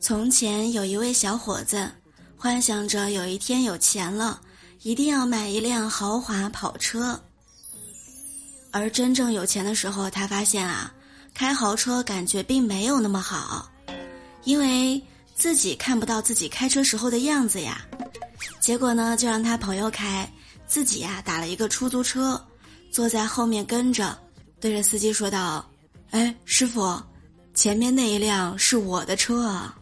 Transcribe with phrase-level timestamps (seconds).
[0.00, 1.90] 从前有一位小伙子，
[2.36, 4.40] 幻想着有一天有钱了，
[4.82, 7.20] 一定要买一辆豪华跑车。
[8.70, 10.92] 而真正有钱的时候，他发现啊，
[11.34, 13.70] 开豪车感觉并没有那么好，
[14.44, 15.00] 因为
[15.34, 17.86] 自己看不到自己开车时候的样子呀。
[18.60, 20.28] 结果呢，就让他朋友开，
[20.66, 22.42] 自己呀打了一个出租车，
[22.90, 24.18] 坐在后面跟着，
[24.58, 25.64] 对着司机说道
[26.10, 27.00] ：“哎，师傅，
[27.62, 29.78] 前面那一辆是我的车啊。”